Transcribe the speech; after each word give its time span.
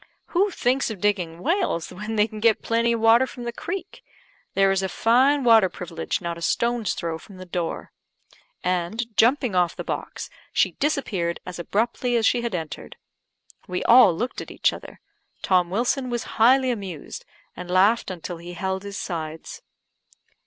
"Who 0.29 0.49
thinks 0.49 0.89
of 0.89 0.99
digging 0.99 1.43
wells 1.43 1.93
when 1.93 2.15
they 2.15 2.25
can 2.27 2.39
get 2.39 2.63
plenty 2.63 2.93
of 2.93 3.01
water 3.01 3.27
from 3.27 3.43
the 3.43 3.53
creek? 3.53 4.01
There 4.55 4.71
is 4.71 4.81
a 4.81 4.89
fine 4.89 5.43
water 5.43 5.69
privilege 5.69 6.19
not 6.21 6.39
a 6.39 6.41
stone's 6.41 6.95
throw 6.95 7.19
from 7.19 7.37
the 7.37 7.45
door," 7.45 7.91
and, 8.63 9.15
jumping 9.15 9.53
off 9.53 9.75
the 9.75 9.83
box, 9.83 10.27
she 10.51 10.71
disappeared 10.71 11.39
as 11.45 11.59
abruptly 11.59 12.15
as 12.15 12.25
she 12.25 12.41
had 12.41 12.55
entered. 12.55 12.95
We 13.67 13.83
all 13.83 14.11
looked 14.15 14.41
at 14.41 14.49
each 14.49 14.73
other; 14.73 14.99
Tom 15.43 15.69
Wilson 15.69 16.09
was 16.09 16.23
highly 16.41 16.71
amused, 16.71 17.23
and 17.55 17.69
laughed 17.69 18.09
until 18.09 18.37
he 18.37 18.53
held 18.53 18.81
his 18.81 18.97
sides. 18.97 19.61